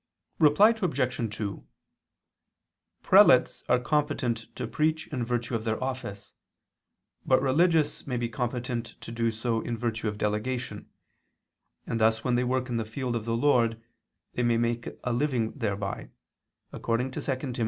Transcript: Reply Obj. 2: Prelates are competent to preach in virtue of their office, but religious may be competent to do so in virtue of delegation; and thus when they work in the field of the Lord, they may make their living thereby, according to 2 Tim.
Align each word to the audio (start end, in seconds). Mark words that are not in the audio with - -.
Reply 0.39 0.71
Obj. 0.81 1.35
2: 1.37 1.63
Prelates 3.03 3.63
are 3.69 3.77
competent 3.79 4.47
to 4.55 4.65
preach 4.65 5.05
in 5.09 5.23
virtue 5.23 5.53
of 5.53 5.63
their 5.63 5.77
office, 5.83 6.33
but 7.23 7.39
religious 7.39 8.07
may 8.07 8.17
be 8.17 8.27
competent 8.27 8.99
to 9.01 9.11
do 9.11 9.29
so 9.29 9.61
in 9.61 9.77
virtue 9.77 10.07
of 10.07 10.17
delegation; 10.17 10.89
and 11.85 12.01
thus 12.01 12.23
when 12.23 12.33
they 12.33 12.43
work 12.43 12.67
in 12.67 12.77
the 12.77 12.83
field 12.83 13.15
of 13.15 13.25
the 13.25 13.37
Lord, 13.37 13.79
they 14.33 14.41
may 14.41 14.57
make 14.57 14.85
their 15.03 15.13
living 15.13 15.51
thereby, 15.51 16.09
according 16.73 17.11
to 17.11 17.21
2 17.21 17.35
Tim. 17.53 17.53